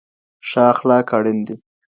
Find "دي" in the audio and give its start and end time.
1.47-1.55